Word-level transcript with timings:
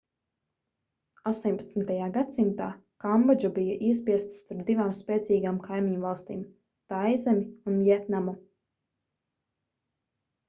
18. 1.31 1.83
gadsimtā 2.15 2.69
kambodža 3.03 3.51
bija 3.57 3.75
iespiesta 3.89 4.37
starp 4.39 4.63
divām 4.69 4.95
spēcīgām 5.01 5.59
kaimiņvalstīm 5.67 6.41
taizemi 6.95 7.45
un 7.73 7.77
vjetnamu 7.89 8.35